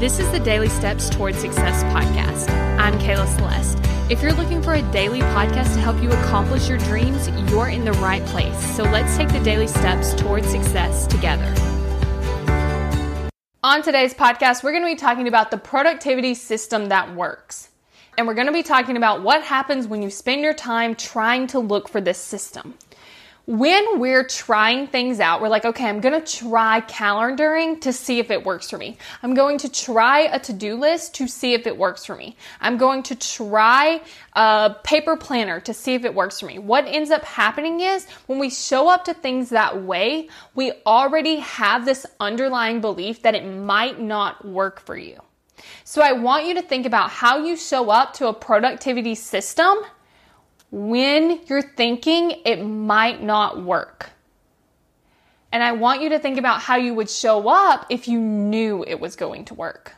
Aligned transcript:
This 0.00 0.18
is 0.18 0.28
the 0.32 0.40
Daily 0.40 0.68
Steps 0.68 1.08
Towards 1.08 1.38
Success 1.38 1.84
podcast. 1.84 2.50
I'm 2.80 2.98
Kayla 2.98 3.28
Celeste. 3.36 3.78
If 4.10 4.22
you're 4.22 4.32
looking 4.32 4.60
for 4.60 4.74
a 4.74 4.82
daily 4.90 5.20
podcast 5.20 5.72
to 5.74 5.80
help 5.80 6.02
you 6.02 6.10
accomplish 6.10 6.68
your 6.68 6.78
dreams, 6.78 7.28
you're 7.48 7.68
in 7.68 7.84
the 7.84 7.92
right 7.92 8.22
place. 8.26 8.58
So 8.74 8.82
let's 8.82 9.16
take 9.16 9.28
the 9.28 9.38
daily 9.38 9.68
steps 9.68 10.12
towards 10.12 10.48
success 10.48 11.06
together. 11.06 11.46
On 13.62 13.82
today's 13.82 14.12
podcast, 14.12 14.64
we're 14.64 14.72
going 14.72 14.82
to 14.82 14.90
be 14.90 14.96
talking 14.96 15.28
about 15.28 15.52
the 15.52 15.58
productivity 15.58 16.34
system 16.34 16.88
that 16.88 17.14
works. 17.14 17.68
And 18.18 18.26
we're 18.26 18.34
going 18.34 18.48
to 18.48 18.52
be 18.52 18.64
talking 18.64 18.96
about 18.96 19.22
what 19.22 19.42
happens 19.42 19.86
when 19.86 20.02
you 20.02 20.10
spend 20.10 20.42
your 20.42 20.54
time 20.54 20.96
trying 20.96 21.46
to 21.46 21.60
look 21.60 21.88
for 21.88 22.00
this 22.00 22.18
system 22.18 22.74
when 23.46 24.00
we're 24.00 24.24
trying 24.24 24.86
things 24.86 25.20
out, 25.20 25.42
we're 25.42 25.48
like, 25.48 25.66
okay, 25.66 25.86
I'm 25.86 26.00
going 26.00 26.20
to 26.20 26.38
try 26.38 26.80
calendaring 26.82 27.78
to 27.82 27.92
see 27.92 28.18
if 28.18 28.30
it 28.30 28.44
works 28.44 28.70
for 28.70 28.78
me. 28.78 28.96
I'm 29.22 29.34
going 29.34 29.58
to 29.58 29.68
try 29.70 30.20
a 30.20 30.38
to 30.40 30.52
do 30.54 30.76
list 30.76 31.14
to 31.16 31.28
see 31.28 31.52
if 31.52 31.66
it 31.66 31.76
works 31.76 32.06
for 32.06 32.16
me. 32.16 32.36
I'm 32.60 32.78
going 32.78 33.02
to 33.04 33.14
try 33.14 34.00
a 34.32 34.76
paper 34.82 35.16
planner 35.16 35.60
to 35.60 35.74
see 35.74 35.92
if 35.92 36.04
it 36.04 36.14
works 36.14 36.40
for 36.40 36.46
me. 36.46 36.58
What 36.58 36.86
ends 36.86 37.10
up 37.10 37.24
happening 37.24 37.80
is 37.80 38.06
when 38.26 38.38
we 38.38 38.48
show 38.48 38.88
up 38.88 39.04
to 39.04 39.14
things 39.14 39.50
that 39.50 39.82
way, 39.82 40.30
we 40.54 40.72
already 40.86 41.36
have 41.36 41.84
this 41.84 42.06
underlying 42.20 42.80
belief 42.80 43.22
that 43.22 43.34
it 43.34 43.44
might 43.46 44.00
not 44.00 44.42
work 44.46 44.80
for 44.80 44.96
you. 44.96 45.20
So 45.84 46.00
I 46.00 46.12
want 46.12 46.46
you 46.46 46.54
to 46.54 46.62
think 46.62 46.86
about 46.86 47.10
how 47.10 47.44
you 47.44 47.56
show 47.56 47.90
up 47.90 48.14
to 48.14 48.28
a 48.28 48.32
productivity 48.32 49.14
system 49.14 49.76
when 50.74 51.38
you're 51.46 51.62
thinking 51.62 52.32
it 52.44 52.56
might 52.64 53.22
not 53.22 53.62
work. 53.62 54.10
And 55.52 55.62
I 55.62 55.70
want 55.70 56.02
you 56.02 56.08
to 56.08 56.18
think 56.18 56.36
about 56.36 56.60
how 56.60 56.74
you 56.74 56.94
would 56.94 57.08
show 57.08 57.48
up 57.48 57.86
if 57.90 58.08
you 58.08 58.18
knew 58.18 58.84
it 58.84 58.98
was 58.98 59.14
going 59.14 59.44
to 59.46 59.54
work. 59.54 59.94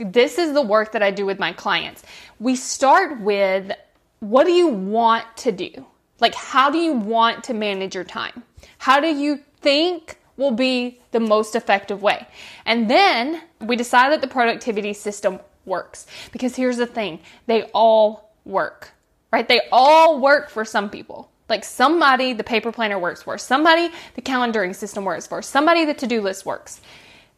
This 0.00 0.38
is 0.38 0.54
the 0.54 0.62
work 0.62 0.90
that 0.92 1.04
I 1.04 1.12
do 1.12 1.24
with 1.24 1.38
my 1.38 1.52
clients. 1.52 2.02
We 2.40 2.56
start 2.56 3.20
with 3.20 3.70
what 4.18 4.44
do 4.44 4.50
you 4.50 4.66
want 4.66 5.24
to 5.38 5.52
do? 5.52 5.70
Like, 6.18 6.34
how 6.34 6.68
do 6.68 6.78
you 6.78 6.94
want 6.94 7.44
to 7.44 7.54
manage 7.54 7.94
your 7.94 8.02
time? 8.02 8.42
How 8.78 8.98
do 8.98 9.06
you 9.06 9.38
think 9.60 10.18
will 10.36 10.50
be 10.50 10.98
the 11.12 11.20
most 11.20 11.54
effective 11.54 12.02
way? 12.02 12.26
And 12.66 12.90
then 12.90 13.40
we 13.60 13.76
decide 13.76 14.10
that 14.10 14.20
the 14.20 14.26
productivity 14.26 14.94
system 14.94 15.38
works. 15.64 16.08
Because 16.32 16.56
here's 16.56 16.78
the 16.78 16.86
thing 16.88 17.20
they 17.46 17.70
all 17.72 18.34
work 18.44 18.94
right? 19.32 19.48
They 19.48 19.62
all 19.72 20.20
work 20.20 20.50
for 20.50 20.64
some 20.64 20.90
people. 20.90 21.30
Like 21.48 21.64
somebody 21.64 22.32
the 22.32 22.44
paper 22.44 22.70
planner 22.70 22.98
works 22.98 23.22
for, 23.22 23.36
somebody 23.38 23.90
the 24.14 24.22
calendaring 24.22 24.74
system 24.74 25.04
works 25.04 25.26
for, 25.26 25.42
somebody 25.42 25.84
the 25.84 25.94
to 25.94 26.06
do 26.06 26.20
list 26.20 26.46
works. 26.46 26.80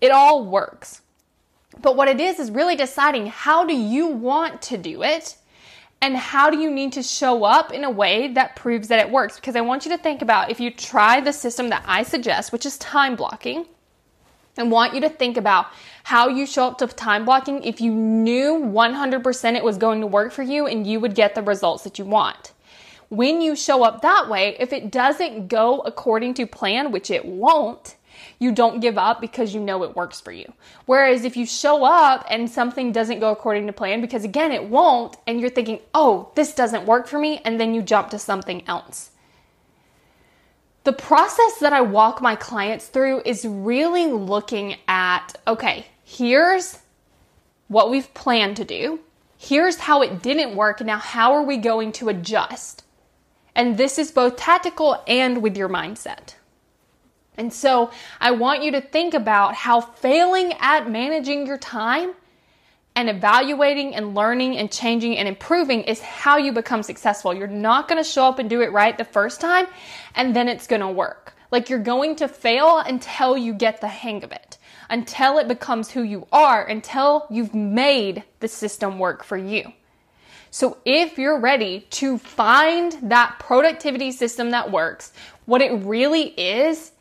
It 0.00 0.10
all 0.10 0.44
works. 0.44 1.02
But 1.80 1.96
what 1.96 2.08
it 2.08 2.20
is 2.20 2.38
is 2.38 2.50
really 2.50 2.76
deciding 2.76 3.26
how 3.26 3.64
do 3.64 3.74
you 3.74 4.08
want 4.08 4.60
to 4.62 4.76
do 4.76 5.02
it 5.02 5.36
and 6.02 6.16
how 6.16 6.50
do 6.50 6.58
you 6.58 6.70
need 6.70 6.92
to 6.94 7.02
show 7.02 7.44
up 7.44 7.72
in 7.72 7.84
a 7.84 7.90
way 7.90 8.28
that 8.32 8.56
proves 8.56 8.88
that 8.88 8.98
it 8.98 9.10
works? 9.10 9.36
Because 9.36 9.54
I 9.54 9.60
want 9.60 9.86
you 9.86 9.92
to 9.92 9.98
think 9.98 10.20
about 10.20 10.50
if 10.50 10.58
you 10.58 10.70
try 10.70 11.20
the 11.20 11.32
system 11.32 11.68
that 11.68 11.84
I 11.86 12.02
suggest, 12.02 12.52
which 12.52 12.66
is 12.66 12.76
time 12.78 13.14
blocking, 13.14 13.66
and 14.56 14.70
want 14.70 14.94
you 14.94 15.00
to 15.00 15.08
think 15.08 15.36
about 15.36 15.66
how 16.04 16.28
you 16.28 16.46
show 16.46 16.66
up 16.66 16.78
to 16.78 16.86
time 16.86 17.24
blocking 17.24 17.62
if 17.62 17.80
you 17.80 17.92
knew 17.92 18.58
100% 18.58 19.56
it 19.56 19.64
was 19.64 19.78
going 19.78 20.00
to 20.00 20.06
work 20.06 20.32
for 20.32 20.42
you 20.42 20.66
and 20.66 20.86
you 20.86 21.00
would 21.00 21.14
get 21.14 21.34
the 21.34 21.42
results 21.42 21.84
that 21.84 21.98
you 21.98 22.04
want. 22.04 22.52
When 23.08 23.40
you 23.40 23.54
show 23.54 23.84
up 23.84 24.02
that 24.02 24.28
way, 24.28 24.56
if 24.58 24.72
it 24.72 24.90
doesn't 24.90 25.48
go 25.48 25.80
according 25.80 26.34
to 26.34 26.46
plan, 26.46 26.92
which 26.92 27.10
it 27.10 27.24
won't, 27.24 27.96
you 28.38 28.52
don't 28.52 28.80
give 28.80 28.98
up 28.98 29.20
because 29.20 29.54
you 29.54 29.60
know 29.60 29.84
it 29.84 29.94
works 29.94 30.20
for 30.20 30.32
you. 30.32 30.52
Whereas 30.86 31.24
if 31.24 31.36
you 31.36 31.46
show 31.46 31.84
up 31.84 32.26
and 32.28 32.50
something 32.50 32.90
doesn't 32.90 33.20
go 33.20 33.30
according 33.30 33.66
to 33.68 33.72
plan, 33.72 34.00
because 34.00 34.24
again, 34.24 34.50
it 34.50 34.64
won't, 34.64 35.16
and 35.26 35.40
you're 35.40 35.50
thinking, 35.50 35.78
oh, 35.94 36.30
this 36.34 36.54
doesn't 36.54 36.86
work 36.86 37.06
for 37.06 37.18
me, 37.18 37.40
and 37.44 37.60
then 37.60 37.74
you 37.74 37.82
jump 37.82 38.10
to 38.10 38.18
something 38.18 38.66
else. 38.66 39.11
The 40.84 40.92
process 40.92 41.58
that 41.60 41.72
I 41.72 41.80
walk 41.80 42.20
my 42.20 42.34
clients 42.34 42.86
through 42.86 43.22
is 43.24 43.44
really 43.44 44.06
looking 44.06 44.76
at 44.88 45.34
okay, 45.46 45.86
here's 46.04 46.78
what 47.68 47.90
we've 47.90 48.12
planned 48.14 48.56
to 48.56 48.64
do. 48.64 49.00
Here's 49.38 49.78
how 49.78 50.02
it 50.02 50.22
didn't 50.22 50.56
work. 50.56 50.80
Now, 50.80 50.98
how 50.98 51.32
are 51.32 51.42
we 51.42 51.56
going 51.56 51.92
to 51.92 52.08
adjust? 52.08 52.84
And 53.54 53.76
this 53.76 53.98
is 53.98 54.10
both 54.10 54.36
tactical 54.36 55.02
and 55.06 55.42
with 55.42 55.56
your 55.56 55.68
mindset. 55.68 56.34
And 57.36 57.52
so 57.52 57.90
I 58.20 58.32
want 58.32 58.62
you 58.62 58.72
to 58.72 58.80
think 58.80 59.14
about 59.14 59.54
how 59.54 59.80
failing 59.80 60.52
at 60.60 60.88
managing 60.88 61.46
your 61.46 61.58
time 61.58 62.14
and 62.94 63.08
evaluating 63.08 63.94
and 63.94 64.14
learning 64.14 64.56
and 64.56 64.70
changing 64.70 65.16
and 65.16 65.26
improving 65.26 65.82
is 65.82 66.00
how 66.00 66.36
you 66.36 66.52
become 66.52 66.82
successful. 66.82 67.34
You're 67.34 67.46
not 67.46 67.88
going 67.88 68.02
to 68.02 68.08
show 68.08 68.26
up 68.26 68.38
and 68.38 68.50
do 68.50 68.60
it 68.60 68.72
right 68.72 68.96
the 68.96 69.04
first 69.04 69.40
time 69.40 69.66
and 70.14 70.36
then 70.36 70.48
it's 70.48 70.66
going 70.66 70.82
to 70.82 70.88
work. 70.88 71.34
Like 71.50 71.68
you're 71.68 71.78
going 71.78 72.16
to 72.16 72.28
fail 72.28 72.78
until 72.78 73.36
you 73.36 73.52
get 73.54 73.80
the 73.80 73.88
hang 73.88 74.24
of 74.24 74.32
it, 74.32 74.58
until 74.88 75.38
it 75.38 75.48
becomes 75.48 75.90
who 75.90 76.02
you 76.02 76.26
are, 76.32 76.64
until 76.64 77.26
you've 77.30 77.54
made 77.54 78.24
the 78.40 78.48
system 78.48 78.98
work 78.98 79.22
for 79.22 79.36
you. 79.36 79.72
So 80.50 80.78
if 80.84 81.18
you're 81.18 81.40
ready 81.40 81.86
to 81.90 82.18
find 82.18 82.92
that 83.02 83.38
productivity 83.38 84.12
system 84.12 84.50
that 84.50 84.70
works, 84.70 85.12
what 85.46 85.62
it 85.62 85.72
really 85.84 86.24
is 86.24 86.91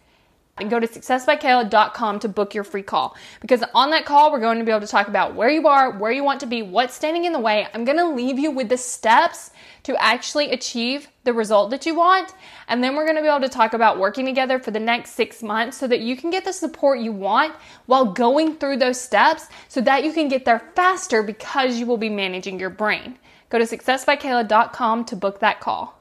and 0.61 0.69
go 0.69 0.79
to 0.79 0.88
successbykayla.com 0.88 2.19
to 2.19 2.29
book 2.29 2.53
your 2.53 2.63
free 2.63 2.83
call. 2.83 3.16
Because 3.41 3.63
on 3.73 3.89
that 3.91 4.05
call, 4.05 4.31
we're 4.31 4.39
going 4.39 4.59
to 4.59 4.66
be 4.66 4.72
able 4.72 4.81
to 4.81 4.88
talk 4.88 5.07
about 5.07 5.35
where 5.35 5.49
you 5.49 5.67
are, 5.67 5.97
where 5.97 6.11
you 6.11 6.23
want 6.23 6.39
to 6.41 6.45
be, 6.45 6.61
what's 6.61 6.94
standing 6.94 7.25
in 7.25 7.33
the 7.33 7.39
way. 7.39 7.67
I'm 7.73 7.83
going 7.83 7.97
to 7.97 8.07
leave 8.07 8.39
you 8.39 8.51
with 8.51 8.69
the 8.69 8.77
steps 8.77 9.51
to 9.83 10.01
actually 10.01 10.51
achieve 10.51 11.09
the 11.23 11.33
result 11.33 11.71
that 11.71 11.85
you 11.85 11.95
want. 11.95 12.33
And 12.67 12.83
then 12.83 12.95
we're 12.95 13.05
going 13.05 13.16
to 13.17 13.21
be 13.21 13.27
able 13.27 13.41
to 13.41 13.50
talk 13.50 13.73
about 13.73 14.00
working 14.00 14.25
together 14.25 14.59
for 14.59 14.71
the 14.71 14.79
next 14.79 15.11
six 15.11 15.41
months 15.41 15.77
so 15.77 15.88
that 15.88 16.01
you 16.01 16.16
can 16.16 16.29
get 16.29 16.45
the 16.45 16.53
support 16.53 17.00
you 17.00 17.11
want 17.11 17.55
while 17.88 18.05
going 18.05 18.55
through 18.55 18.77
those 18.77 19.00
steps 19.00 19.47
so 19.67 19.81
that 19.81 20.03
you 20.03 20.13
can 20.13 20.27
get 20.27 20.45
there 20.45 20.71
faster 20.75 21.23
because 21.23 21.77
you 21.77 21.85
will 21.85 21.97
be 21.97 22.09
managing 22.09 22.59
your 22.59 22.69
brain. 22.69 23.17
Go 23.50 23.59
to 23.59 23.66
successbykayla.com 23.66 25.05
to 25.05 25.16
book 25.16 25.39
that 25.39 25.59
call. 25.59 26.00